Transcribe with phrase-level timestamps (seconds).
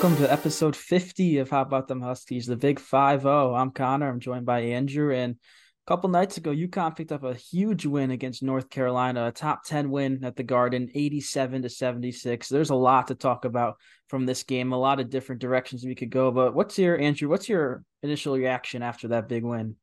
[0.00, 3.52] Welcome to episode 50 of How About Them Huskies, the Big 5 0.
[3.52, 4.08] I'm Connor.
[4.08, 5.12] I'm joined by Andrew.
[5.12, 9.32] And a couple nights ago, UConn picked up a huge win against North Carolina, a
[9.32, 12.48] top 10 win at the Garden, 87 to 76.
[12.48, 15.96] There's a lot to talk about from this game, a lot of different directions we
[15.96, 16.30] could go.
[16.30, 19.74] But what's your, Andrew, what's your initial reaction after that big win?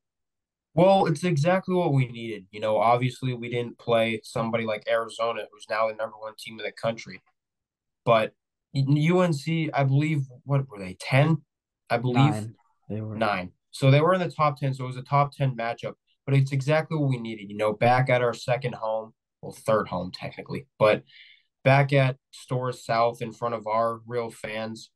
[0.76, 2.46] Well, it's exactly what we needed.
[2.52, 6.58] You know, obviously we didn't play somebody like Arizona, who's now the number one team
[6.58, 7.22] in the country.
[8.06, 8.32] But
[8.76, 10.98] UNC, I believe, what were they?
[11.00, 11.38] 10?
[11.90, 12.56] I believe Nine.
[12.90, 13.52] They were nine.
[13.72, 14.74] So they were in the top 10.
[14.74, 15.94] So it was a top 10 matchup,
[16.26, 17.50] but it's exactly what we needed.
[17.50, 21.04] You know, back at our second home, well, third home technically, but
[21.64, 24.92] back at Storrs South in front of our real fans.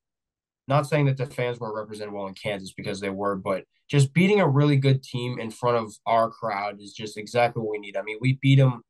[0.67, 4.13] Not saying that the fans weren't represented well in Kansas because they were, but just
[4.13, 7.79] beating a really good team in front of our crowd is just exactly what we
[7.79, 7.97] need.
[7.97, 8.83] I mean, we beat them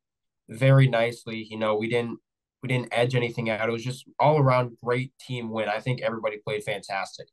[0.50, 1.46] very nicely.
[1.48, 2.18] You know, we didn't
[2.62, 3.68] we didn't edge anything out.
[3.68, 5.68] It was just all around great team win.
[5.68, 7.26] I think everybody played fantastic.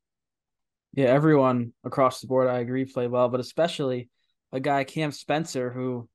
[0.93, 4.09] Yeah, everyone across the board, I agree, played well, but especially
[4.51, 6.07] a guy, Cam Spencer, who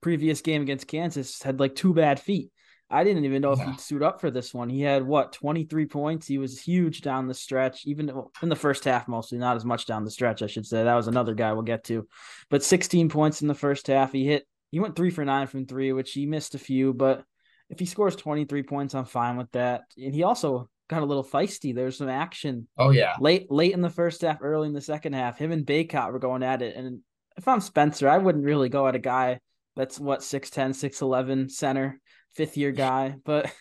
[0.00, 2.50] previous game against Kansas had like two bad feet.
[2.90, 3.70] I didn't even know if Yeah.
[3.70, 4.68] he'd suit up for this one.
[4.68, 6.26] He had what, 23 points?
[6.26, 8.10] He was huge down the stretch, even
[8.42, 10.84] in the first half, mostly, not as much down the stretch, I should say.
[10.84, 12.06] That was another guy we'll get to.
[12.50, 14.12] But 16 points in the first half.
[14.12, 17.24] He hit, he went three for nine from three, which he missed a few, but
[17.68, 19.82] if he scores 23 points, I'm fine with that.
[19.96, 21.74] And he also got a little feisty.
[21.74, 23.14] There's some action Oh yeah.
[23.20, 25.38] late late in the first half, early in the second half.
[25.38, 26.76] Him and Bacot were going at it.
[26.76, 27.00] And
[27.36, 29.40] if I'm Spencer, I wouldn't really go at a guy
[29.74, 32.00] that's what 6'10, 6'11 center,
[32.34, 33.16] fifth year guy.
[33.24, 33.52] But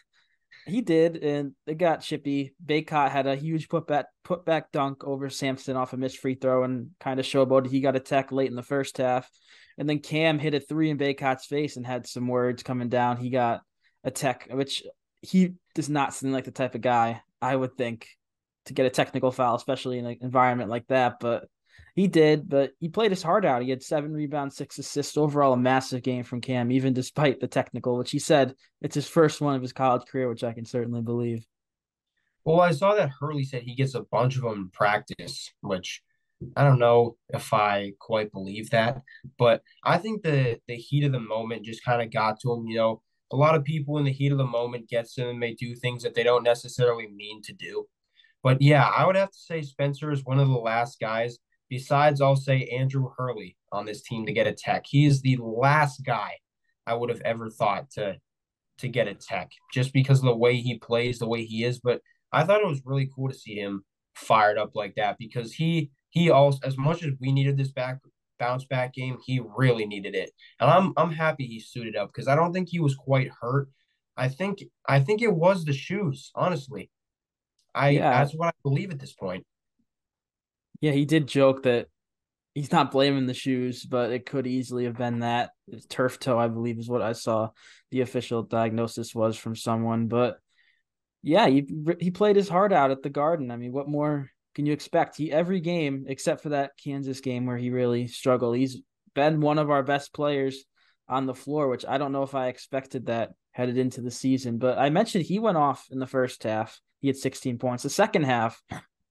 [0.65, 2.55] he did, and it got chippy.
[2.65, 6.89] Bacot had a huge putback putback dunk over Samson off a missed free throw and
[6.99, 7.67] kind of showboated.
[7.67, 9.29] He got a tech late in the first half.
[9.77, 13.17] And then Cam hit a three in Bacot's face and had some words coming down.
[13.17, 13.61] He got
[14.05, 14.83] a tech, which
[15.21, 18.07] he does not seem like the type of guy I would think
[18.65, 21.19] to get a technical foul, especially in an environment like that.
[21.19, 21.49] But
[21.95, 23.61] he did, but he played his heart out.
[23.61, 27.47] He had seven rebounds, six assists, overall a massive game from Cam, even despite the
[27.47, 30.65] technical, which he said it's his first one of his college career, which I can
[30.65, 31.45] certainly believe.
[32.43, 36.03] Well, I saw that Hurley said he gets a bunch of them in practice, which
[36.55, 39.01] I don't know if I quite believe that,
[39.37, 42.67] but I think the the heat of the moment just kind of got to him.
[42.67, 43.01] You know,
[43.35, 45.75] a lot of people in the heat of the moment gets them and they do
[45.75, 47.85] things that they don't necessarily mean to do.
[48.41, 51.37] But yeah, I would have to say Spencer is one of the last guys.
[51.69, 54.85] Besides, I'll say Andrew Hurley on this team to get a tech.
[54.87, 56.37] He is the last guy
[56.87, 58.15] I would have ever thought to
[58.77, 61.79] to get a tech, just because of the way he plays, the way he is.
[61.79, 62.01] But
[62.31, 63.83] I thought it was really cool to see him
[64.15, 67.99] fired up like that because he he also as much as we needed this back
[68.39, 70.31] bounce back game, he really needed it.
[70.59, 73.69] And I'm I'm happy he suited up because I don't think he was quite hurt.
[74.17, 76.91] I think I think it was the shoes, honestly.
[77.75, 79.45] I Yeah, that's what I believe at this point.
[80.81, 81.87] yeah, he did joke that
[82.53, 86.37] he's not blaming the shoes, but it could easily have been that It's turf toe,
[86.39, 87.49] I believe, is what I saw.
[87.91, 90.39] The official diagnosis was from someone, but
[91.23, 91.67] yeah, he
[91.99, 93.51] he played his heart out at the Garden.
[93.51, 95.17] I mean, what more can you expect?
[95.17, 98.55] He every game except for that Kansas game where he really struggled.
[98.55, 98.81] He's
[99.13, 100.63] been one of our best players
[101.07, 104.57] on the floor, which I don't know if I expected that headed into the season.
[104.57, 106.79] But I mentioned he went off in the first half.
[107.01, 107.83] He had 16 points.
[107.83, 108.61] The second half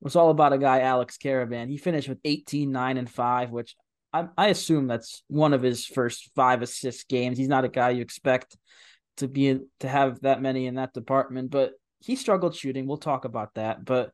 [0.00, 1.68] was all about a guy, Alex Karaban.
[1.68, 3.76] He finished with 18, 9, and 5, which
[4.12, 7.38] I, I assume that's one of his first five assist games.
[7.38, 8.56] He's not a guy you expect
[9.18, 12.86] to be to have that many in that department, but he struggled shooting.
[12.86, 13.84] We'll talk about that.
[13.84, 14.10] But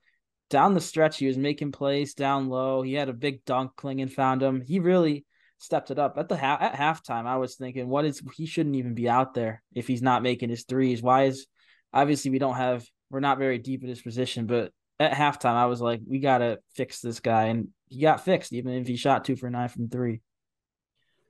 [0.50, 2.82] down the stretch, he was making plays down low.
[2.82, 3.72] He had a big dunk.
[3.76, 4.60] Clingan found him.
[4.60, 5.24] He really
[5.58, 7.26] stepped it up at the ha- at halftime.
[7.26, 10.50] I was thinking, what is he shouldn't even be out there if he's not making
[10.50, 11.02] his threes.
[11.02, 11.46] Why is
[11.92, 15.66] obviously we don't have we're not very deep in his position, but at halftime I
[15.66, 19.24] was like, we gotta fix this guy, and he got fixed even if he shot
[19.24, 20.20] two for nine from three.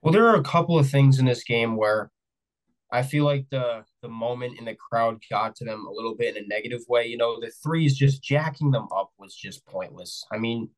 [0.02, 2.10] Well, there are a couple of things in this game where
[2.92, 6.36] I feel like the the moment in the crowd got to them a little bit
[6.36, 7.06] in a negative way.
[7.06, 10.24] You know, the threes just jacking them up was just pointless.
[10.32, 10.70] I mean,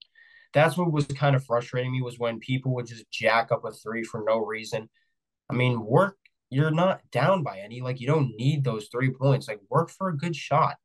[0.53, 3.73] that's what was kind of frustrating me was when people would just jack up a
[3.73, 4.89] three for no reason.
[5.51, 6.19] I mean, work,
[6.51, 7.81] you're not down by any.
[7.81, 9.49] Like, you don't need those three points.
[9.49, 10.77] Like, work for a good shot.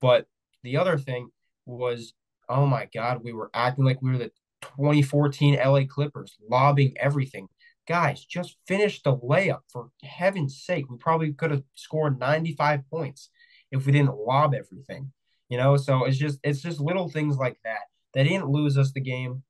[0.00, 0.26] But
[0.64, 1.30] the other thing
[1.66, 2.14] was,
[2.48, 4.32] oh my God, we were acting like we were the
[4.62, 7.48] 2014 LA Clippers, lobbing everything.
[7.88, 10.88] Guys, just finish the layup for heaven's sake.
[10.88, 13.30] We probably could have scored 95 points
[13.70, 15.12] if we didn't lob everything.
[15.48, 17.82] You know, so it's just it's just little things like that.
[18.14, 19.42] They didn't lose us the game,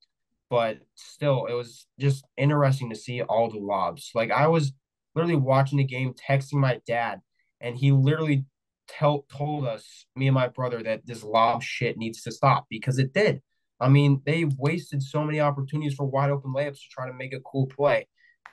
[0.51, 4.11] but still it was just interesting to see all the lobs.
[4.15, 4.73] Like I was
[5.15, 7.21] literally watching the game, texting my dad,
[7.61, 8.47] and he literally
[8.89, 12.99] tell told us, me and my brother, that this lob shit needs to stop because
[12.99, 13.43] it did.
[13.81, 17.35] I mean, they wasted so many opportunities for wide open layups to try to make
[17.35, 18.07] a cool play.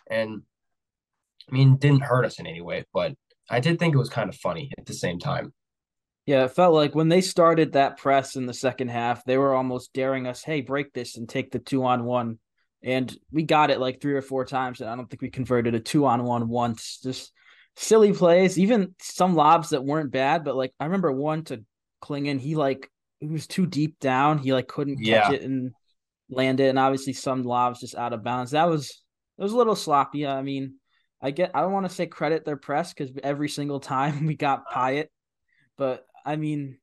[0.09, 0.41] And
[1.49, 3.13] I mean, didn't hurt us in any way, but
[3.49, 5.53] I did think it was kind of funny at the same time.
[6.25, 9.55] Yeah, it felt like when they started that press in the second half, they were
[9.55, 12.37] almost daring us, hey, break this and take the two on one.
[12.83, 14.79] And we got it like three or four times.
[14.79, 16.99] And I don't think we converted a two on one once.
[17.01, 17.31] Just
[17.75, 20.43] silly plays, even some lobs that weren't bad.
[20.43, 21.63] But like, I remember one to
[22.03, 22.89] Clingan, he like,
[23.21, 24.37] it was too deep down.
[24.37, 25.31] He like couldn't catch yeah.
[25.31, 25.71] it and
[26.29, 26.67] land it.
[26.67, 28.51] And obviously, some lobs just out of bounds.
[28.51, 29.01] That was,
[29.39, 30.27] it was a little sloppy.
[30.27, 30.75] I mean,
[31.21, 34.35] I get I don't want to say credit their press because every single time we
[34.35, 35.07] got Pyatt,
[35.77, 36.77] but I mean,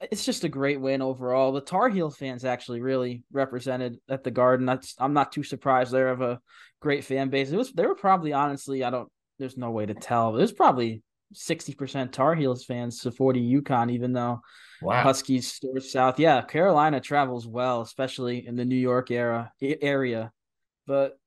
[0.00, 1.52] it's just a great win overall.
[1.52, 4.66] The Tar Heel fans actually really represented at the Garden.
[4.66, 5.92] That's I'm not too surprised.
[5.92, 6.40] They have a
[6.80, 7.50] great fan base.
[7.50, 9.08] It was they were probably honestly I don't.
[9.38, 10.32] There's no way to tell.
[10.32, 11.02] There's probably
[11.32, 14.40] sixty percent Tar Heels fans to forty UConn, even though
[14.80, 15.02] wow.
[15.02, 16.20] Huskies Storrs South.
[16.20, 20.30] Yeah, Carolina travels well, especially in the New York era area.
[20.86, 21.18] But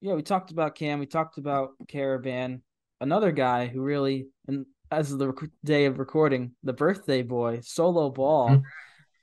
[0.00, 0.98] yeah, we talked about Cam.
[0.98, 2.60] We talked about Karaban.
[3.00, 7.60] Another guy who really and as of the rec- day of recording, the birthday boy,
[7.62, 8.62] Solo Ball, mm-hmm.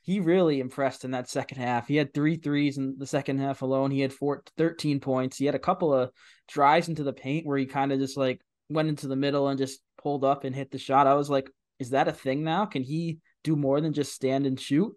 [0.03, 1.87] he really impressed in that second half.
[1.87, 3.91] He had three threes in the second half alone.
[3.91, 5.37] He had four, 13 points.
[5.37, 6.11] He had a couple of
[6.47, 9.57] drives into the paint where he kind of just like went into the middle and
[9.57, 11.07] just pulled up and hit the shot.
[11.07, 11.49] I was like,
[11.79, 12.65] is that a thing now?
[12.65, 14.93] Can he do more than just stand and shoot?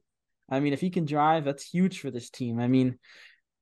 [0.51, 2.59] I mean, if he can drive, that's huge for this team.
[2.59, 2.99] I mean,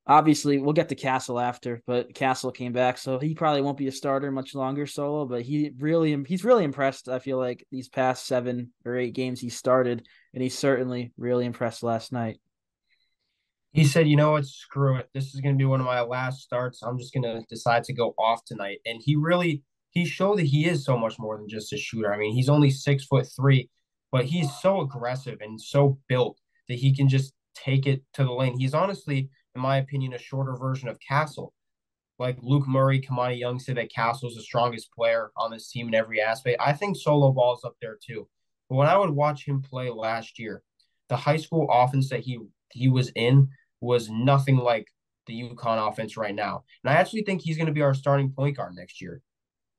[0.07, 3.87] obviously we'll get to Castle after, but Castle came back, so he probably won't be
[3.87, 5.25] a starter much longer solo.
[5.25, 7.09] But he really he's really impressed.
[7.09, 11.45] I feel like these past seven or eight games he started, and he certainly really
[11.45, 12.39] impressed last night.
[13.73, 14.45] He said, "You know what?
[14.45, 15.09] Screw it.
[15.13, 16.81] This is going to be one of my last starts.
[16.81, 20.45] I'm just going to decide to go off tonight." And he really he showed that
[20.45, 22.13] he is so much more than just a shooter.
[22.13, 23.69] I mean, he's only six foot three,
[24.11, 26.39] but he's so aggressive and so built
[26.69, 28.57] that he can just take it to the lane.
[28.57, 31.53] He's honestly in my opinion, a shorter version of Castle.
[32.19, 35.95] Like Luke Murray, Kimani Young said that Castle's the strongest player on this team in
[35.95, 36.59] every aspect.
[36.59, 38.27] I think Solo Ball's up there too.
[38.69, 40.63] But when I would watch him play last year,
[41.09, 42.39] the high school offense that he
[42.71, 43.49] he was in
[43.81, 44.87] was nothing like
[45.27, 46.63] the UConn offense right now.
[46.83, 49.21] And I actually think he's going to be our starting point guard next year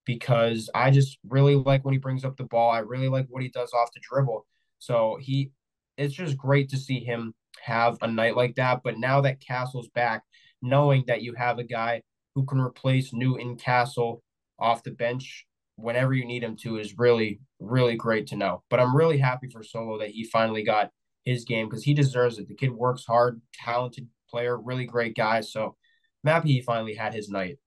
[0.05, 2.71] because I just really like when he brings up the ball.
[2.71, 4.47] I really like what he does off the dribble.
[4.79, 5.51] So he
[5.97, 8.81] it's just great to see him have a night like that.
[8.83, 10.23] But now that Castle's back,
[10.63, 12.03] knowing that you have a guy
[12.35, 14.23] who can replace Newton Castle
[14.59, 15.47] off the bench
[15.77, 18.63] whenever you need him to is really, really great to know.
[18.69, 20.91] But I'm really happy for Solo that he finally got
[21.25, 22.49] his game because he deserves it.
[22.49, 25.41] The kid works hard, talented player, really great guy.
[25.41, 25.77] So
[26.25, 27.59] I'm happy he finally had his night.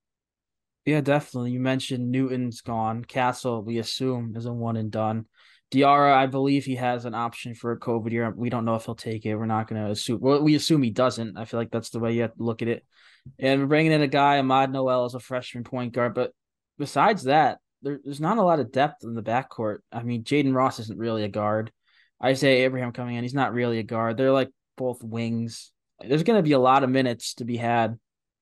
[0.85, 1.51] Yeah, definitely.
[1.51, 3.05] You mentioned Newton's gone.
[3.05, 5.25] Castle, we assume, is a one and done.
[5.71, 8.29] Diarra, I believe he has an option for a COVID year.
[8.35, 9.35] We don't know if he'll take it.
[9.35, 10.19] We're not going to assume.
[10.19, 11.37] Well, we assume he doesn't.
[11.37, 12.85] I feel like that's the way you have to look at it.
[13.39, 16.13] And we're bringing in a guy, Ahmad Nowell, as a freshman point guard.
[16.13, 16.33] But
[16.77, 19.77] besides that, there, there's not a lot of depth in the backcourt.
[19.91, 21.71] I mean, Jayden Ross isn't really a guard.
[22.21, 24.17] Isaiah Abraham coming in, he's not really a guard.
[24.17, 25.71] They're like both wings.
[25.99, 27.97] There's going to be a lot of minutes to be had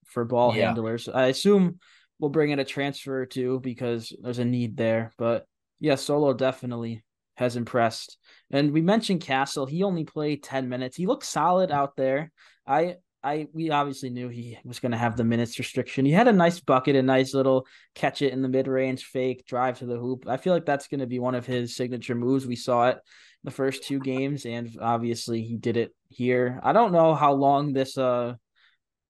[0.06, 0.66] for ball yeah.
[0.66, 1.08] handlers.
[1.08, 1.80] I assume
[2.18, 5.14] we'll bring in a transfer or two because there's a need there.
[5.18, 5.46] But
[5.80, 7.04] yeah, Solo definitely
[7.40, 8.18] has impressed.
[8.52, 9.66] And we mentioned Castle.
[9.66, 10.98] He only played 10 minutes.
[10.98, 12.32] He looked solid out there.
[12.68, 16.06] I I we obviously knew he was going to have the minutes restriction.
[16.06, 17.66] He had a nice bucket, a nice little
[17.96, 20.26] catch it in the mid-range fake drive to the hoop.
[20.28, 22.46] I feel like that's going to be one of his signature moves.
[22.46, 23.00] We saw it
[23.44, 26.60] the first two games and obviously he did it here.
[26.64, 28.36] I don't know how long this uh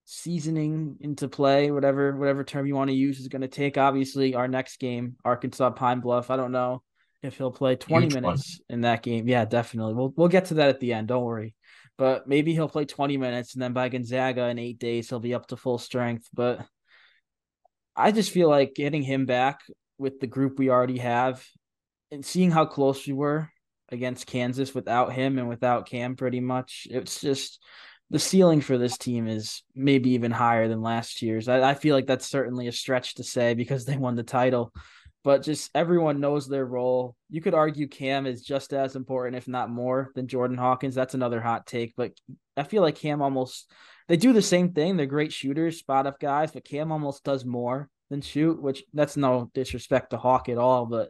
[0.05, 3.77] seasoning into play, whatever whatever term you want to use is going to take.
[3.77, 6.31] Obviously, our next game, Arkansas Pine Bluff.
[6.31, 6.83] I don't know
[7.22, 8.76] if he'll play 20 Huge minutes one.
[8.76, 9.28] in that game.
[9.28, 9.94] Yeah, definitely.
[9.94, 11.08] We'll we'll get to that at the end.
[11.08, 11.56] Don't worry.
[11.98, 15.34] But maybe he'll play 20 minutes and then by Gonzaga in eight days he'll be
[15.34, 16.30] up to full strength.
[16.34, 16.66] But
[17.96, 19.60] I just feel like getting him back
[19.98, 21.46] with the group we already have
[22.10, 23.50] and seeing how close we were
[23.90, 26.88] against Kansas without him and without Cam pretty much.
[26.90, 27.62] It's just
[28.10, 31.50] the ceiling for this team is maybe even higher than last year's.
[31.50, 34.74] I, I feel like that's certainly a stretch to say because they won the title
[35.24, 37.16] but just everyone knows their role.
[37.30, 40.96] You could argue Cam is just as important, if not more, than Jordan Hawkins.
[40.96, 42.14] That's another hot take, but
[42.56, 43.72] I feel like Cam almost
[44.08, 44.98] they do the same thing.
[44.98, 49.18] They're great shooters, spot up guys, but Cam almost does more than shoot, which that's
[49.18, 51.10] no disrespect to Hawk at all, but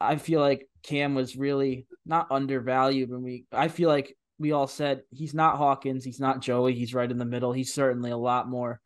[0.00, 4.66] I feel like Cam was really not undervalued when we I feel like we all
[4.66, 7.52] said he's not Hawkins, he's not Joey, he's right in the middle.
[7.52, 8.80] He's certainly a lot more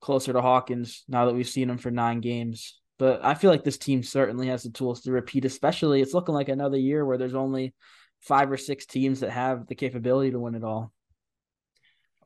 [0.00, 3.64] closer to Hawkins now that we've seen him for nine games But I feel like
[3.64, 7.16] this team certainly has the tools to repeat, especially it's looking like another year where
[7.16, 7.72] there's only
[8.20, 10.92] five or six teams that have the capability to win it all.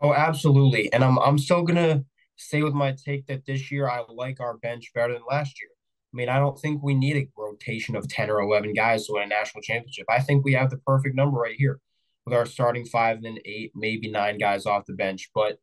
[0.02, 0.92] Oh, absolutely.
[0.92, 2.04] And I'm I'm still gonna
[2.34, 5.70] stay with my take that this year I like our bench better than last year.
[6.12, 9.12] I mean, I don't think we need a rotation of 10 or 11 guys to
[9.12, 10.06] win a national championship.
[10.08, 11.78] I think we have the perfect number right here
[12.26, 15.30] with our starting five and then eight, maybe nine guys off the bench.
[15.32, 15.58] But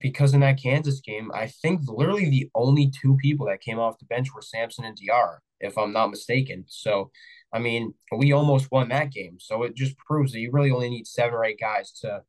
[0.00, 3.98] because in that Kansas game, I think literally the only two people that came off
[3.98, 6.64] the bench were Samson and DR, if I'm not mistaken.
[6.68, 7.10] So,
[7.52, 9.38] I mean, we almost won that game.
[9.40, 12.22] So it just proves that you really only need seven or eight guys to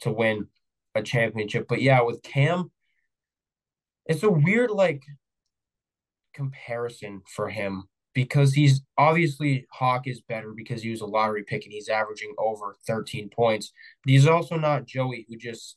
[0.00, 0.46] to win
[0.94, 1.66] a championship.
[1.68, 2.70] But yeah, with Cam,
[4.06, 5.02] it's a weird like
[6.34, 11.64] comparison for him because he's obviously Hawk is better because he was a lottery pick
[11.64, 13.72] and he's averaging over 13 points.
[14.04, 15.76] But he's also not Joey who just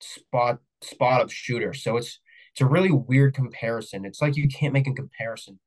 [0.00, 1.74] spot spot up shooter.
[1.74, 2.20] So it's
[2.52, 4.04] it's a really weird comparison.
[4.04, 5.58] It's like you can't make a comparison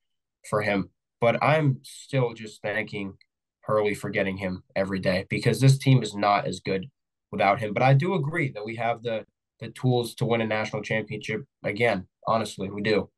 [0.49, 0.89] for him.
[1.21, 3.13] But I'm still just thanking
[3.61, 6.87] Hurley for getting him every day because this team is not as good
[7.31, 7.73] without him.
[7.73, 9.25] But I do agree that we have the
[9.59, 12.07] the tools to win a national championship again.
[12.27, 13.09] Honestly, we do.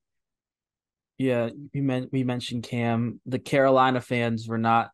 [1.17, 3.21] Yeah, we meant we mentioned Cam.
[3.25, 4.89] The Carolina fans were not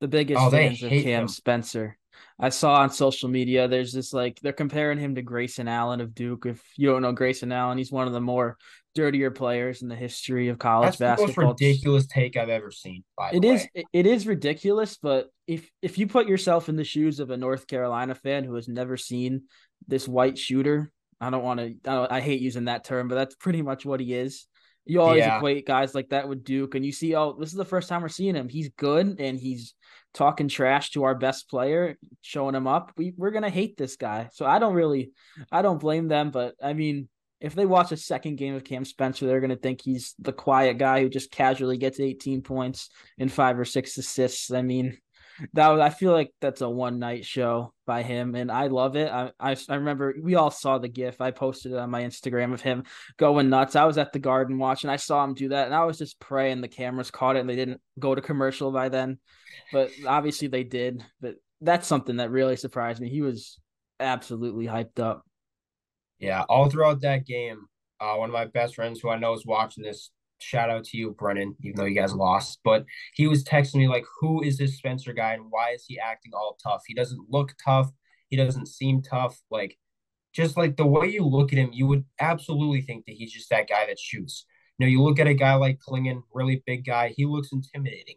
[0.00, 1.28] the biggest oh, fans of Cam him.
[1.28, 1.96] Spencer.
[2.38, 6.14] I saw on social media there's this like they're comparing him to Grayson Allen of
[6.14, 6.46] Duke.
[6.46, 8.56] If you don't know Grayson Allen, he's one of the more
[8.94, 11.34] dirtier players in the history of college That's basketball.
[11.34, 13.04] the most ridiculous take I've ever seen.
[13.16, 17.20] By it is it is ridiculous, but if if you put yourself in the shoes
[17.20, 19.42] of a North Carolina fan who has never seen
[19.86, 21.90] this white shooter, I don't want to.
[21.90, 24.46] I, I, hate using that term, but that's pretty much what he is.
[24.86, 25.36] You always yeah.
[25.36, 28.02] equate guys like that with Duke, and you see, oh, this is the first time
[28.02, 28.48] we're seeing him.
[28.48, 29.74] He's good, and he's
[30.14, 32.92] talking trash to our best player, showing him up.
[32.96, 34.30] We we're gonna hate this guy.
[34.32, 35.12] So I don't really,
[35.52, 36.30] I don't blame them.
[36.30, 37.08] But I mean,
[37.40, 40.78] if they watch a second game of Cam Spencer, they're gonna think he's the quiet
[40.78, 44.50] guy who just casually gets 18 points and five or six assists.
[44.50, 44.98] I mean,
[45.54, 48.96] that was, I feel like that's a one night show by him, and I love
[48.96, 49.10] it.
[49.10, 51.20] I, I, I remember we all saw the GIF.
[51.20, 52.84] I posted it on my Instagram of him
[53.16, 53.76] going nuts.
[53.76, 54.90] I was at the Garden watching.
[54.90, 57.48] I saw him do that, and I was just praying the cameras caught it and
[57.48, 59.18] they didn't go to commercial by then.
[59.72, 61.04] But obviously they did.
[61.20, 63.08] But that's something that really surprised me.
[63.08, 63.58] He was
[63.98, 65.24] absolutely hyped up.
[66.18, 67.66] Yeah, all throughout that game,
[68.00, 70.96] uh, one of my best friends who I know is watching this shout out to
[70.96, 72.60] you, Brennan, even though you guys lost.
[72.64, 75.98] But he was texting me like, "Who is this Spencer guy, and why is he
[75.98, 76.82] acting all tough?
[76.86, 77.90] He doesn't look tough.
[78.28, 79.40] He doesn't seem tough.
[79.50, 79.78] Like,
[80.32, 83.50] just like the way you look at him, you would absolutely think that he's just
[83.50, 84.46] that guy that shoots.
[84.78, 87.12] You know, you look at a guy like Clingan, really big guy.
[87.16, 88.16] He looks intimidating.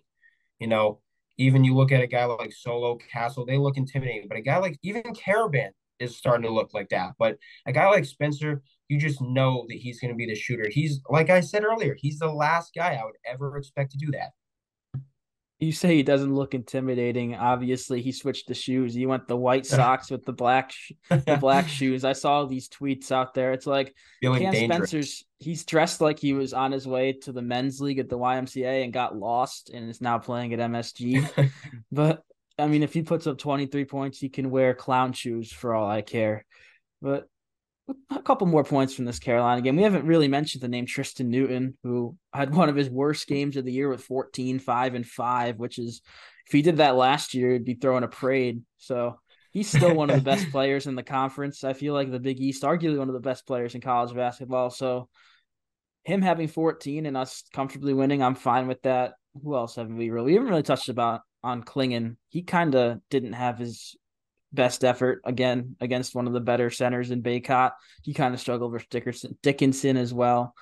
[0.59, 1.01] You know,
[1.37, 4.27] even you look at a guy like Solo Castle, they look intimidating.
[4.27, 7.13] But a guy like even Karaban is starting to look like that.
[7.17, 10.67] But a guy like Spencer, you just know that he's going to be the shooter.
[10.69, 14.11] He's like I said earlier, he's the last guy I would ever expect to do
[14.11, 14.31] that.
[15.59, 17.35] You say he doesn't look intimidating.
[17.35, 18.93] Obviously, he switched the shoes.
[18.93, 20.73] He went the white socks with the black
[21.09, 22.03] the black shoes.
[22.03, 23.53] I saw these tweets out there.
[23.53, 24.89] It's like Feeling Cam dangerous.
[24.89, 28.17] Spencer's he's dressed like he was on his way to the men's league at the
[28.17, 31.51] YMCA and got lost and is now playing at MSG.
[31.91, 32.23] but
[32.59, 35.89] I mean, if he puts up 23 points, he can wear clown shoes for all
[35.89, 36.45] I care.
[37.01, 37.27] But
[38.09, 39.75] a couple more points from this Carolina game.
[39.75, 43.57] We haven't really mentioned the name Tristan Newton, who had one of his worst games
[43.57, 46.01] of the year with 14, 5, and 5, which is
[46.45, 48.61] if he did that last year, he'd be throwing a parade.
[48.77, 49.19] So
[49.51, 51.63] he's still one of the best players in the conference.
[51.63, 54.69] I feel like the Big East, arguably one of the best players in college basketball.
[54.69, 55.09] So
[56.03, 59.13] him having 14 and us comfortably winning, I'm fine with that.
[59.41, 60.27] Who else haven't we really?
[60.27, 62.17] We haven't really touched about on Clingan.
[62.29, 63.95] He kind of didn't have his
[64.53, 67.71] best effort again against one of the better centers in Bacot.
[68.03, 70.53] He kind of struggled with Dickerson, Dickinson as well.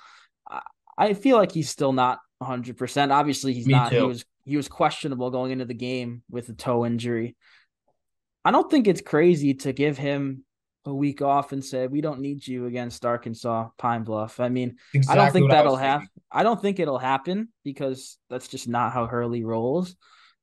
[0.50, 0.62] I,
[0.96, 3.12] I feel like he's still not 100%.
[3.12, 3.90] Obviously, he's Me not.
[3.90, 3.96] Too.
[3.96, 7.36] He was he was questionable going into the game with a toe injury.
[8.44, 10.44] I don't think it's crazy to give him
[10.84, 14.40] a week off and say we don't need you against Arkansas Pine Bluff.
[14.40, 16.08] I mean, exactly I don't think that'll happen.
[16.30, 19.94] I don't think it'll happen because that's just not how Hurley rolls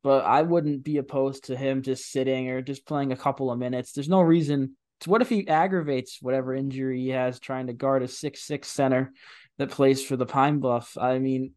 [0.03, 3.59] but I wouldn't be opposed to him just sitting or just playing a couple of
[3.59, 3.91] minutes.
[3.91, 4.75] There's no reason.
[5.01, 8.67] To, what if he aggravates whatever injury he has trying to guard a six six
[8.69, 9.11] center
[9.57, 10.97] that plays for the Pine Bluff?
[10.99, 11.53] I mean,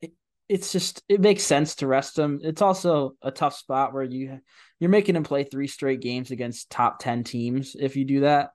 [0.00, 0.12] it,
[0.48, 2.40] it's just it makes sense to rest him.
[2.42, 4.40] It's also a tough spot where you
[4.80, 8.50] you're making him play three straight games against top ten teams if you do that.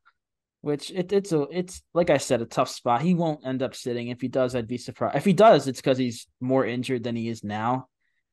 [0.61, 3.01] Which it, it's a it's like I said a tough spot.
[3.01, 4.09] He won't end up sitting.
[4.09, 5.15] If he does, I'd be surprised.
[5.15, 7.87] If he does, it's because he's more injured than he is now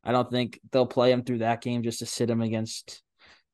[0.06, 3.02] I don't think they'll play him through that game just to sit him against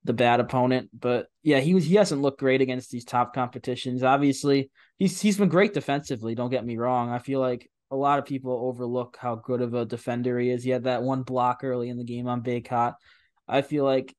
[0.04, 0.90] the bad opponent.
[0.92, 4.02] But yeah, he was he hasn't looked great against these top competitions.
[4.02, 6.34] Obviously, he's he's been great defensively.
[6.34, 7.10] Don't get me wrong.
[7.10, 10.62] I feel like a lot of people overlook how good of a defender he is.
[10.62, 12.94] He had that one block early in the game on Bacot.
[13.48, 14.14] I feel like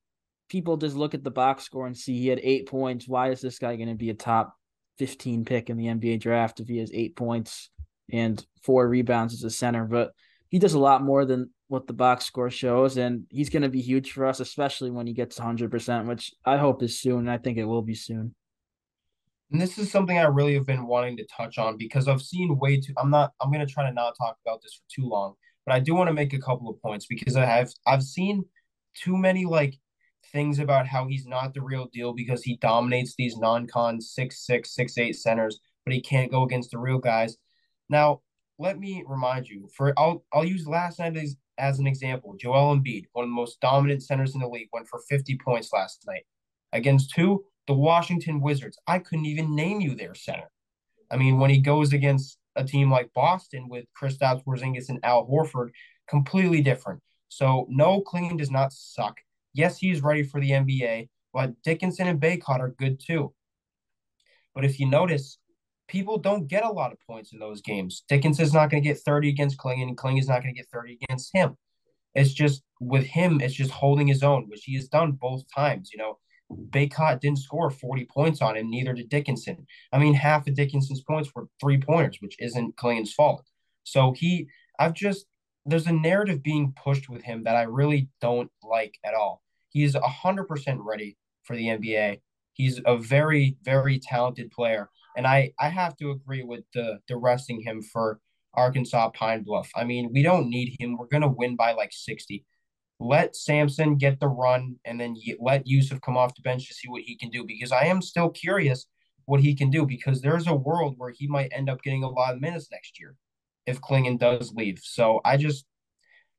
[0.50, 3.08] people just look at the box score and see he had eight points.
[3.08, 4.56] Why is this guy going to be a top
[4.98, 7.70] 15 pick in the NBA draft if he has eight points
[8.12, 9.86] and four rebounds as a center?
[9.86, 10.14] But
[10.50, 13.70] he does a lot more than what the box score shows, and he's going to
[13.70, 17.28] be huge for us, especially when he gets 100%, which I hope is soon.
[17.28, 18.36] I think it will be soon.
[19.52, 22.58] And this is something I really have been wanting to touch on because I've seen
[22.58, 22.94] way too.
[22.98, 23.34] I'm not.
[23.40, 25.94] I'm going to try to not talk about this for too long, but I do
[25.94, 27.70] want to make a couple of points because I have.
[27.86, 28.46] I've seen
[28.96, 29.76] too many like
[30.32, 34.74] things about how he's not the real deal because he dominates these non-con six six
[34.74, 37.38] six eight centers, but he can't go against the real guys.
[37.90, 38.22] Now,
[38.58, 39.70] let me remind you.
[39.76, 41.16] For I'll I'll use last night
[41.58, 42.36] as, an example.
[42.40, 45.72] Joel Embiid, one of the most dominant centers in the league, went for 50 points
[45.74, 46.26] last night
[46.72, 48.78] against two the Washington Wizards.
[48.88, 50.50] I couldn't even name you their center.
[51.10, 55.28] I mean, when he goes against a team like Boston with Kristaps Porzingis and Al
[55.28, 55.70] Horford,
[56.10, 57.02] completely different.
[57.30, 59.18] So no, Clingan does not suck.
[59.54, 63.34] Yes, he's ready for the NBA, but Dickinson and Bacot are good too.
[64.54, 65.38] But if you notice,
[65.94, 68.04] people don't get a lot of points in those games.
[68.10, 70.98] Dickinson's not going to get 30 against Clingan, and Clingan's not going to get 30
[71.04, 71.56] against him.
[72.16, 75.92] It's just with him, it's just holding his own, which he has done both times.
[75.94, 76.18] You know,
[76.52, 79.68] Bacot didn't score 40 points on him, neither did Dickinson.
[79.92, 83.46] I mean, half of Dickinson's points were three pointers, which isn't Clingan's fault.
[83.84, 84.48] So he,
[84.80, 85.28] I've just,
[85.64, 89.44] there's a narrative being pushed with him that I really don't like at all.
[89.70, 92.22] He's 100% ready for the NBA.
[92.54, 94.90] He's a very, very talented player.
[95.16, 98.20] And I, I have to agree with the, the resting him for
[98.54, 99.70] Arkansas Pine Bluff.
[99.76, 100.98] I mean, we don't need him.
[100.98, 102.46] We're going to win by like 60
[103.04, 106.88] let Samson get the run and then let Youssouf come off the bench to see
[106.88, 108.86] what he can do because I am still curious
[109.26, 112.10] what he can do because there's a world where he might end up getting a
[112.10, 113.16] lot of minutes next year
[113.66, 114.80] if Clingan does leave.
[114.82, 115.66] So I just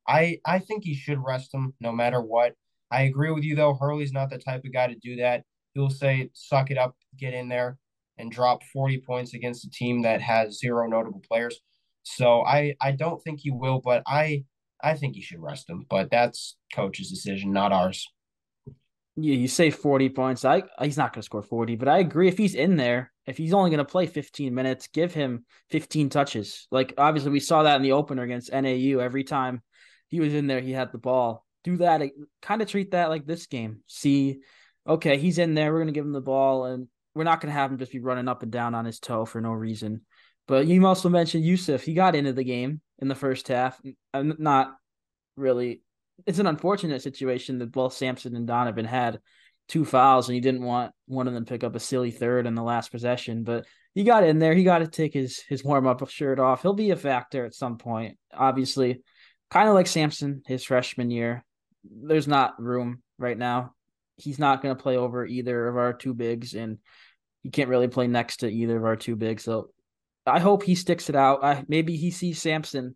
[0.07, 2.53] I I think he should rest him no matter what.
[2.91, 3.75] I agree with you though.
[3.75, 5.43] Hurley's not the type of guy to do that.
[5.73, 7.77] He'll say, suck it up, get in there,
[8.17, 11.59] and drop 40 points against a team that has zero notable players.
[12.03, 14.45] So I I don't think he will, but I
[14.81, 18.07] I think he should rest him, but that's coach's decision, not ours.
[19.17, 20.45] Yeah, you say 40 points.
[20.45, 23.37] I he's not going to score 40, but I agree if he's in there, if
[23.37, 26.67] he's only going to play 15 minutes, give him 15 touches.
[26.69, 29.61] Like obviously we saw that in the opener against NAU every time
[30.09, 31.45] he was in there, he had the ball.
[31.63, 32.01] Do that
[32.41, 33.79] kind of treat that like this game.
[33.87, 34.41] See,
[34.87, 37.51] okay, he's in there, we're going to give him the ball and we're not going
[37.51, 40.01] to have him just be running up and down on his toe for no reason.
[40.47, 41.81] But you also mentioned Youssouf.
[41.81, 43.81] He got into the game in the first half.
[44.13, 44.75] I'm uh, not
[45.35, 45.81] really.
[46.27, 49.19] It's an unfortunate situation that both Samson and Donovan had
[49.67, 52.53] two fouls, and he didn't want one of them pick up a silly third in
[52.53, 53.43] the last possession.
[53.43, 54.53] But he got in there.
[54.53, 56.61] He got to take his his warm up shirt off.
[56.61, 58.17] He'll be a factor at some point.
[58.33, 59.01] Obviously,
[59.49, 61.43] kind of like Samson his freshman year.
[61.83, 63.73] There's not room right now.
[64.17, 66.79] He's not going to play over either of our two bigs, and
[67.43, 69.43] he can't really play next to either of our two bigs.
[69.43, 69.69] So
[70.25, 71.43] I hope he sticks it out.
[71.43, 72.95] I, maybe he sees Samson,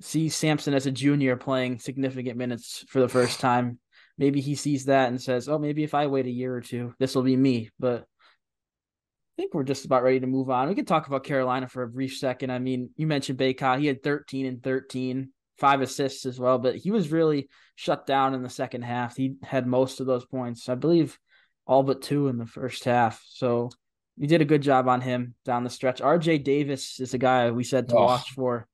[0.00, 3.78] sees Samson as a junior playing significant minutes for the first time.
[4.16, 6.94] Maybe he sees that and says, "Oh, maybe if I wait a year or two,
[6.98, 10.68] this will be me." But I think we're just about ready to move on.
[10.68, 12.50] We can talk about Carolina for a brief second.
[12.50, 13.80] I mean, you mentioned Bacot.
[13.80, 18.34] He had 13 and 13, five assists as well, but he was really shut down
[18.34, 19.16] in the second half.
[19.16, 21.18] He had most of those points, I believe,
[21.66, 23.22] all but two in the first half.
[23.28, 23.70] So
[24.16, 26.00] you did a good job on him down the stretch.
[26.00, 28.04] RJ Davis is a guy we said to oh.
[28.04, 28.66] watch for.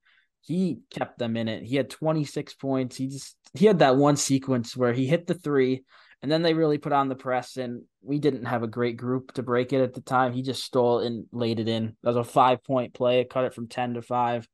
[0.42, 1.64] He kept them in it.
[1.64, 2.96] He had 26 points.
[2.96, 5.84] He just he had that one sequence where he hit the three
[6.22, 9.32] and then they really put on the press and we didn't have a great group
[9.34, 10.32] to break it at the time.
[10.32, 11.96] He just stole and laid it in.
[12.02, 13.20] That was a five point play.
[13.20, 14.48] It cut it from 10 to 5.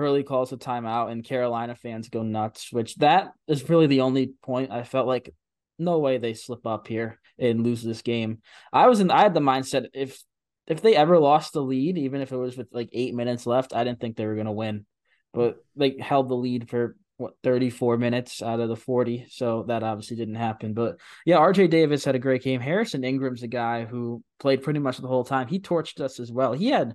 [0.00, 4.32] Hurley calls a timeout and Carolina fans go nuts, which that is really the only
[4.42, 5.32] point I felt like
[5.78, 8.38] no way they slip up here and lose this game.
[8.72, 10.22] I was in I had the mindset if
[10.66, 13.74] if they ever lost the lead, even if it was with like eight minutes left,
[13.74, 14.86] I didn't think they were gonna win.
[15.32, 19.82] But they held the lead for what 34 minutes out of the 40, so that
[19.82, 20.74] obviously didn't happen.
[20.74, 22.60] But yeah, RJ Davis had a great game.
[22.60, 25.46] Harrison Ingram's a guy who played pretty much the whole time.
[25.46, 26.52] He torched us as well.
[26.52, 26.94] He had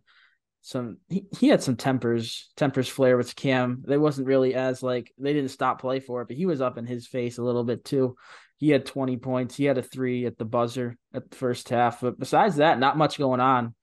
[0.66, 3.84] some he, he had some tempers tempers flare with Cam.
[3.86, 6.80] They wasn't really as like they didn't stop play for it, but he was up
[6.80, 8.16] in his face a little bit too.
[8.58, 9.56] He had 20 points.
[9.56, 12.02] He had a three at the buzzer at the first half.
[12.02, 13.76] But besides that, not much going on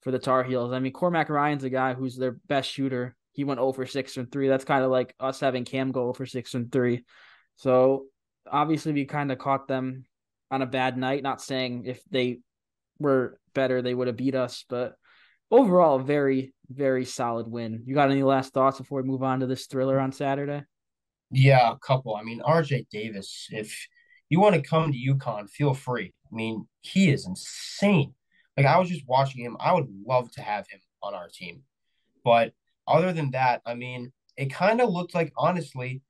[0.00, 0.72] for the Tar Heels.
[0.72, 3.14] I mean, Cormac Ryan's a guy who's their best shooter.
[3.30, 4.48] He went oh over six and three.
[4.48, 7.04] That's kind of like us having Cam go oh over six and three.
[7.54, 8.06] So
[8.50, 10.06] obviously, we kind of caught them
[10.50, 11.22] on a bad night.
[11.22, 12.40] Not saying if they
[12.98, 14.96] were better, they would have beat us, but
[15.50, 17.82] overall, very, very solid win.
[17.86, 20.64] You got any last thoughts before we move on to this thriller on Saturday?
[21.30, 22.14] Yeah, a couple.
[22.16, 23.86] I mean, RJ Davis, if
[24.28, 26.12] you want to come to UConn, feel free.
[26.30, 28.14] I mean, he is insane.
[28.56, 29.56] Like I was just watching him.
[29.60, 31.62] I would love to have him on our team.
[32.24, 32.52] But
[32.88, 36.02] other than that, I mean, it kind of looked like honestly,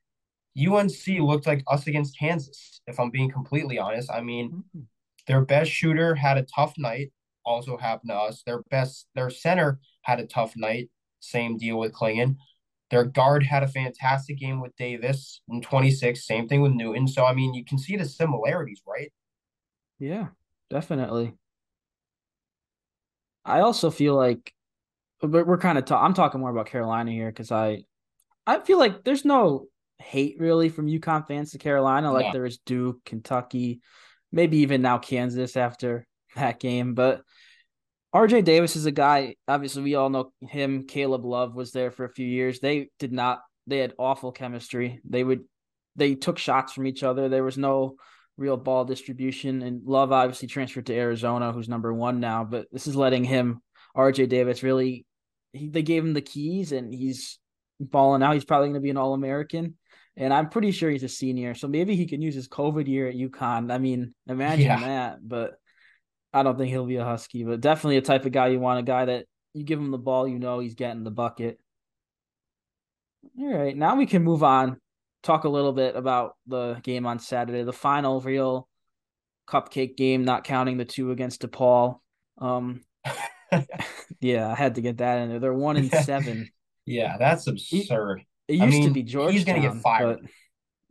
[0.58, 4.10] UNC looked like us against Kansas, if I'm being completely honest.
[4.10, 4.80] I mean, mm-hmm.
[5.26, 7.12] their best shooter had a tough night,
[7.46, 8.42] also happened to us.
[8.44, 10.90] Their best their center had a tough night.
[11.20, 12.36] Same deal with Clingan.
[12.90, 16.24] Their guard had a fantastic game with Davis in 26.
[16.24, 17.08] Same thing with Newton.
[17.08, 19.12] So I mean, you can see the similarities, right?
[19.98, 20.28] Yeah,
[20.68, 21.34] definitely.
[23.44, 24.52] I also feel like
[25.20, 27.84] but we're kind of ta- I'm talking more about Carolina here because I
[28.46, 29.66] I feel like there's no
[29.98, 32.32] hate really from UConn fans to Carolina like yeah.
[32.32, 33.80] there is Duke, Kentucky,
[34.30, 36.06] maybe even now Kansas after
[36.36, 36.94] that game.
[36.94, 37.22] But
[38.16, 40.86] RJ Davis is a guy, obviously we all know him.
[40.86, 42.60] Caleb Love was there for a few years.
[42.60, 45.00] They did not they had awful chemistry.
[45.06, 45.44] They would
[45.96, 47.28] they took shots from each other.
[47.28, 47.96] There was no
[48.38, 49.60] real ball distribution.
[49.60, 53.60] And Love obviously transferred to Arizona, who's number one now, but this is letting him
[53.94, 55.04] RJ Davis really
[55.52, 57.38] he, they gave him the keys and he's
[57.78, 58.32] balling out.
[58.32, 59.76] He's probably gonna be an all American
[60.16, 63.08] and I'm pretty sure he's a senior, so maybe he can use his COVID year
[63.08, 63.70] at UConn.
[63.70, 64.80] I mean, imagine yeah.
[64.80, 65.56] that, but
[66.32, 68.80] I don't think he'll be a Husky, but definitely a type of guy you want
[68.80, 71.58] a guy that you give him the ball, you know he's getting the bucket.
[73.38, 74.78] All right, now we can move on.
[75.22, 78.68] Talk a little bit about the game on Saturday, the final real
[79.48, 81.98] cupcake game, not counting the two against DePaul.
[82.38, 82.82] Um,
[84.20, 85.38] yeah, I had to get that in there.
[85.40, 86.50] They're one and seven.
[86.86, 88.22] yeah, that's absurd.
[88.48, 89.32] It used I mean, to be Georgetown.
[89.32, 90.28] He's going to get fired.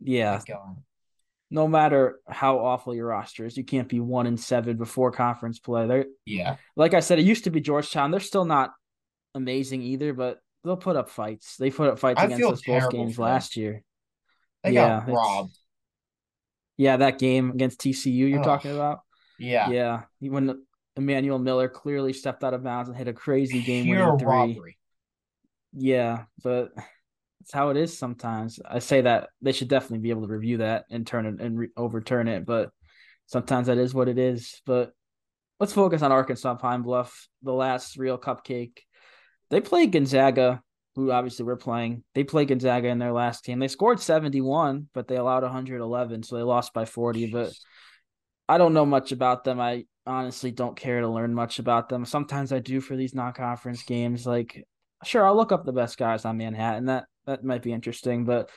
[0.00, 0.40] yeah.
[1.50, 5.58] No matter how awful your roster is, you can't be one and seven before conference
[5.60, 5.86] play.
[5.86, 6.56] They're, yeah.
[6.74, 8.10] Like I said, it used to be Georgetown.
[8.10, 8.72] They're still not
[9.34, 11.56] amazing either, but they'll put up fights.
[11.56, 13.82] They put up fights I against us both games last year.
[14.64, 15.56] They yeah, got robbed.
[16.76, 19.00] Yeah, that game against TCU you're talking about.
[19.38, 19.70] Yeah.
[19.70, 20.02] Yeah.
[20.20, 20.64] When
[20.96, 24.26] Emmanuel Miller clearly stepped out of bounds and hit a crazy game winning three.
[24.26, 24.78] Robbery.
[25.72, 26.70] Yeah, but
[27.46, 28.58] it's how it is sometimes.
[28.68, 31.56] I say that they should definitely be able to review that and turn it and
[31.56, 32.70] re- overturn it, but
[33.26, 34.60] sometimes that is what it is.
[34.66, 34.90] But
[35.60, 38.78] let's focus on Arkansas Pine Bluff, the last real cupcake.
[39.50, 40.60] They played Gonzaga,
[40.96, 42.02] who obviously we're playing.
[42.16, 43.60] They played Gonzaga in their last game.
[43.60, 47.30] They scored 71, but they allowed 111, so they lost by 40.
[47.30, 47.52] But
[48.48, 49.60] I don't know much about them.
[49.60, 52.06] I honestly don't care to learn much about them.
[52.06, 54.26] Sometimes I do for these non-conference games.
[54.26, 54.66] Like,
[55.04, 56.86] sure, I'll look up the best guys on Manhattan.
[56.86, 58.24] That that might be interesting.
[58.24, 58.50] But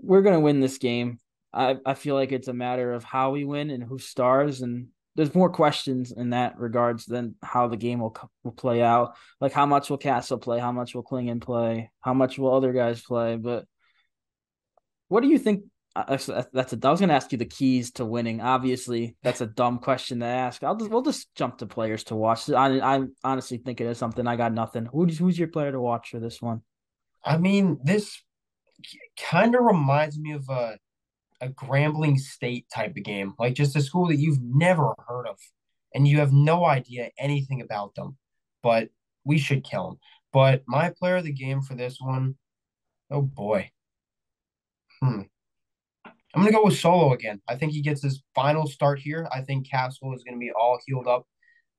[0.00, 1.18] we're gonna win this game.
[1.52, 4.88] I I feel like it's a matter of how we win and who stars, and
[5.16, 9.14] there's more questions in that regards than how the game will will play out.
[9.40, 10.58] Like how much will Castle play?
[10.58, 11.90] How much will Clingan play?
[12.00, 13.36] How much will other guys play?
[13.36, 13.64] But
[15.08, 15.64] what do you think?
[15.94, 16.04] Uh,
[16.52, 18.42] that's a, I was going to ask you the keys to winning.
[18.42, 20.62] Obviously, that's a dumb question to ask.
[20.62, 22.50] I'll just we'll just jump to players to watch.
[22.50, 24.26] I I honestly think it is something.
[24.26, 24.84] I got nothing.
[24.84, 26.60] Who's who's your player to watch for this one?
[27.26, 28.22] I mean, this
[29.20, 30.78] kind of reminds me of a
[31.42, 35.38] a Grambling State type of game, like just a school that you've never heard of,
[35.92, 38.16] and you have no idea anything about them.
[38.62, 38.88] But
[39.24, 39.98] we should kill them.
[40.32, 42.36] But my player of the game for this one,
[43.10, 43.70] oh boy,
[45.02, 45.22] hmm.
[46.04, 47.40] I'm gonna go with Solo again.
[47.48, 49.28] I think he gets his final start here.
[49.32, 51.26] I think Castle is gonna be all healed up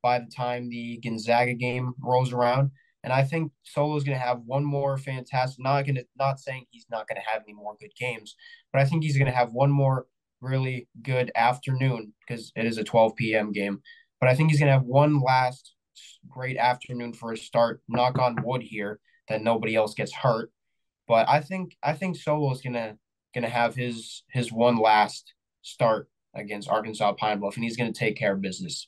[0.04, 2.72] by the time the Gonzaga game rolls around.
[3.04, 5.64] And I think Solo's going to have one more fantastic.
[5.64, 8.36] Not going to not saying he's not going to have any more good games,
[8.74, 10.08] but I think he's going to have one more
[10.42, 13.52] really good afternoon because it is a 12 p.m.
[13.52, 13.82] game.
[14.20, 15.74] But I think he's going to have one last
[16.28, 17.82] great afternoon for a start.
[17.88, 20.52] Knock on wood here that nobody else gets hurt.
[21.08, 22.98] But I think I think Solo's going to
[23.34, 27.92] going to have his his one last start against Arkansas Pine Bluff, and he's going
[27.92, 28.88] to take care of business.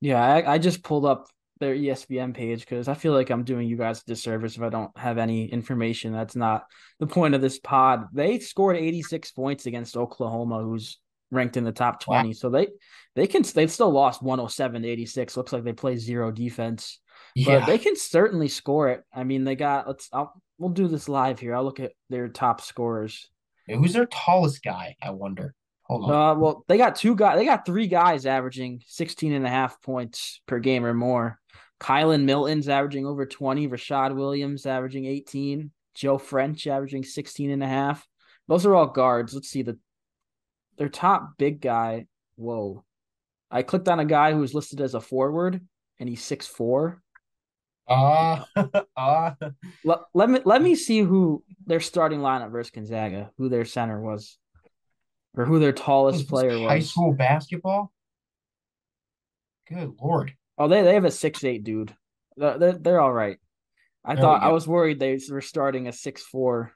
[0.00, 1.28] Yeah, I, I just pulled up
[1.62, 4.68] their ESPN page because I feel like I'm doing you guys a disservice if I
[4.68, 6.12] don't have any information.
[6.12, 6.66] That's not
[6.98, 8.08] the point of this pod.
[8.12, 10.98] They scored 86 points against Oklahoma, who's
[11.30, 12.28] ranked in the top 20.
[12.28, 12.32] Wow.
[12.32, 12.68] So they
[13.14, 15.36] they can they've still lost 107 to 86.
[15.36, 16.98] Looks like they play zero defense.
[17.34, 17.60] Yeah.
[17.60, 19.02] But they can certainly score it.
[19.14, 21.54] I mean, they got let's I'll, we'll do this live here.
[21.54, 23.28] I'll look at their top scorers.
[23.66, 24.96] who's their tallest guy?
[25.00, 25.54] I wonder.
[25.84, 26.10] Hold.
[26.10, 27.38] Uh, well, they got two guys.
[27.38, 31.38] They got three guys averaging 16 and a half points per game or more.
[31.82, 37.66] Kylen Milton's averaging over 20, Rashad Williams averaging 18, Joe French averaging 16 and a
[37.66, 38.06] half.
[38.46, 39.34] Those are all guards.
[39.34, 39.78] Let's see the
[40.78, 42.06] their top big guy.
[42.36, 42.84] Whoa.
[43.50, 45.60] I clicked on a guy who's listed as a forward
[45.98, 47.02] and he's six four.
[47.88, 48.46] Ah,
[48.96, 49.34] ah.
[49.84, 54.00] Let, let me let me see who their starting lineup versus Gonzaga, who their center
[54.00, 54.38] was,
[55.36, 56.68] or who their tallest player high was.
[56.68, 57.92] High school basketball?
[59.68, 60.34] Good Lord.
[60.62, 61.92] Oh, they they have a six eight dude.
[62.36, 63.38] They're, they're all right.
[64.04, 66.72] I There thought I was worried they were starting a six four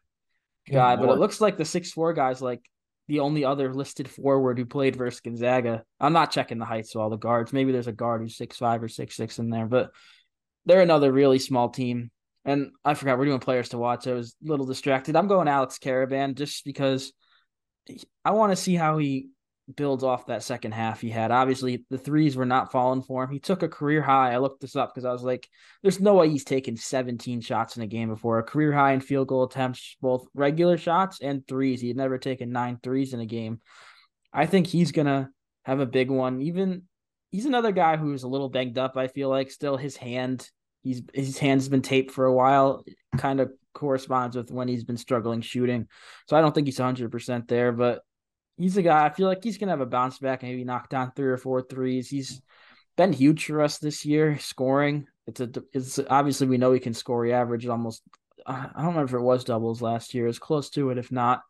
[0.69, 2.63] guy, but it looks like the six four guy's like
[3.07, 5.85] the only other listed forward who played versus Gonzaga.
[6.01, 7.53] I'm not checking the heights of all the guards.
[7.53, 9.93] Maybe there's a guard who's six five or six six in there, but
[10.65, 12.11] they're another really small team.
[12.45, 14.09] And I forgot we're doing players to watch.
[14.09, 15.15] I was a little distracted.
[15.15, 17.13] I'm going Alex Karaban just because
[18.25, 19.29] I want to see how he
[19.75, 21.31] builds off that second half he had.
[21.31, 23.31] Obviously, the threes were not falling for him.
[23.31, 24.33] He took a career high.
[24.33, 25.49] I looked this up because I was like,
[25.83, 28.39] there's no way he's taken 17 shots in a game before.
[28.39, 31.81] A career high in field goal attempts, both regular shots and threes.
[31.81, 33.61] He had never taken nine threes in a game.
[34.33, 35.29] I think he's going to
[35.65, 36.43] have a big one.
[36.43, 36.83] Even
[37.31, 39.51] he's another guy who's a little banged up, I feel like.
[39.51, 40.49] Still, his hand,
[40.83, 42.85] he's his hand's been taped for a while.
[43.19, 45.89] Kind of corresponds with when he's been struggling shooting.
[46.29, 48.03] So I don't think he's 100% there, but
[48.57, 49.05] he's a guy.
[49.05, 51.37] I feel like he's gonna have a bounce back and maybe knock down three or
[51.37, 52.09] four threes.
[52.09, 52.41] He's
[52.97, 55.07] been huge for us this year, scoring.
[55.27, 57.25] It's a it's obviously we know he can score.
[57.25, 58.03] He averaged almost
[58.47, 60.29] I don't remember if it was doubles last year.
[60.29, 61.43] It's close to it, if not.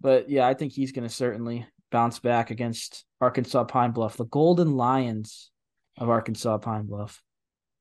[0.00, 4.76] But yeah, I think he's gonna certainly bounce back against Arkansas Pine Bluff, the Golden
[4.76, 5.50] Lions
[5.98, 7.22] of Arkansas Pine Bluff.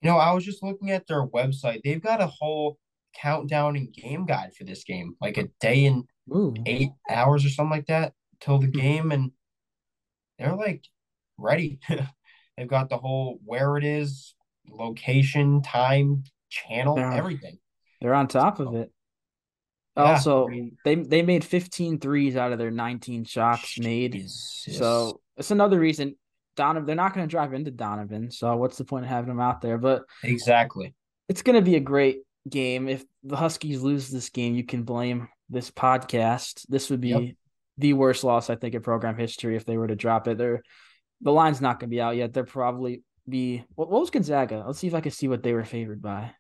[0.02, 1.82] You know, I was just looking at their website.
[1.84, 2.78] They've got a whole
[3.16, 6.54] countdown and game guide for this game, like a day and Ooh.
[6.66, 8.80] eight hours or something like that till the mm-hmm.
[8.80, 9.32] game, and
[10.38, 10.84] they're like
[11.38, 11.80] ready.
[12.58, 14.36] They've got the whole where it is,
[14.70, 17.58] location, time, channel, They're everything.
[18.02, 18.92] they're on top of So, it.
[19.96, 24.30] yeah, I Also, mean, they they made 15 threes out of their 19 shots made.
[24.30, 26.16] So it's another reason
[26.56, 28.30] Donovan they're not going to drive into Donovan.
[28.32, 29.78] So what's the point of having him out there?
[29.78, 30.94] But Exactly.
[31.30, 32.90] it's going to be a great game.
[32.90, 36.66] If the Huskies lose this game, you can blame this podcast.
[36.68, 37.36] This would be Yep.
[37.82, 40.38] The worst loss I think in program history if they were to drop it.
[40.38, 40.62] They're
[41.22, 42.34] the line's not going to be out yet.
[42.34, 44.64] They're probably be what, what was Gonzaga?
[44.66, 46.32] Let's see if I can see what they were favored by.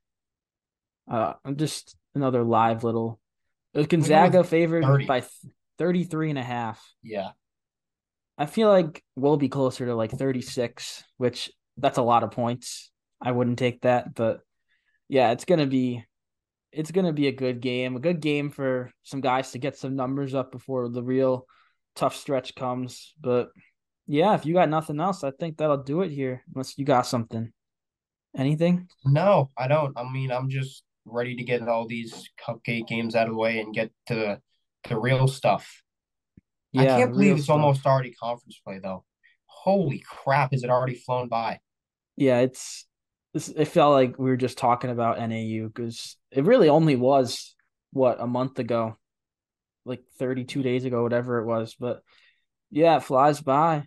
[1.09, 3.19] Uh, I'm just another live little.
[3.73, 5.05] It was I'm gonna go Gonzaga with favored 30.
[5.05, 6.83] by th- 33 and a half.
[7.03, 7.29] Yeah.
[8.37, 12.91] I feel like we'll be closer to like 36, which that's a lot of points.
[13.21, 14.41] I wouldn't take that, but
[15.09, 16.03] yeah, it's gonna be
[16.71, 19.95] it's gonna be a good game, a good game for some guys to get some
[19.95, 21.45] numbers up before the real
[21.95, 23.13] tough stretch comes.
[23.19, 23.49] But
[24.07, 26.43] yeah, if you got nothing else, I think that'll do it here.
[26.53, 27.51] Unless you got something.
[28.35, 28.87] Anything?
[29.05, 29.97] No, I don't.
[29.97, 33.59] I mean, I'm just ready to get all these cupcake games out of the way
[33.59, 34.41] and get to the,
[34.87, 35.81] the real stuff.
[36.71, 37.55] Yeah, I can't believe it's stuff.
[37.55, 39.03] almost already conference play, though.
[39.45, 41.59] Holy crap, is it already flown by?
[42.15, 42.85] Yeah, it's
[43.33, 43.49] this.
[43.49, 47.55] It felt like we were just talking about NAU because it really only was
[47.91, 48.97] what a month ago,
[49.85, 51.75] like 32 days ago, whatever it was.
[51.79, 52.01] But
[52.69, 53.85] yeah, it flies by.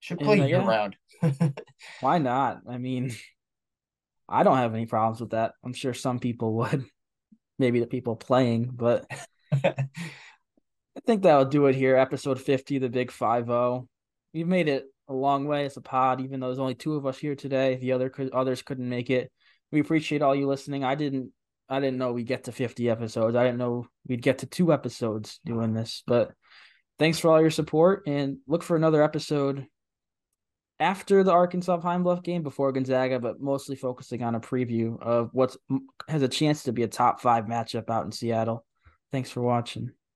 [0.00, 0.96] Should play uh, year round.
[2.00, 2.62] why not?
[2.68, 3.14] I mean,
[4.28, 5.52] I don't have any problems with that.
[5.64, 6.84] I'm sure some people would,
[7.58, 9.06] maybe the people playing, but
[11.00, 11.96] I think that'll do it here.
[11.96, 13.88] Episode 50, the big 5 0.
[14.32, 17.04] We've made it a long way as a pod, even though there's only two of
[17.04, 17.76] us here today.
[17.76, 19.30] The other others couldn't make it.
[19.72, 20.84] We appreciate all you listening.
[20.84, 21.32] I didn't
[21.68, 23.36] I didn't know we'd get to 50 episodes.
[23.36, 26.32] I didn't know we'd get to two episodes doing this, but
[26.98, 29.66] thanks for all your support and look for another episode
[30.80, 35.30] after the Arkansas Pine Bluff game before Gonzaga, but mostly focusing on a preview of
[35.32, 35.54] what
[36.08, 38.64] has a chance to be a top five matchup out in Seattle.
[39.12, 39.92] Thanks for watching.